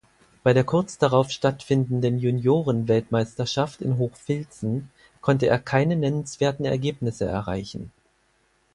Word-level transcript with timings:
Bei 0.41 0.51
der 0.55 0.63
kurz 0.63 0.97
darauf 0.97 1.29
stattfindenden 1.29 2.17
Junioren-Weltmeisterschaft 2.17 3.83
in 3.83 3.99
Hochfilzen 3.99 4.89
konnte 5.21 5.45
er 5.45 5.59
keine 5.59 5.95
nennenswerten 5.95 6.65
Ergebnisse 6.65 7.25
erreichen. 7.25 7.91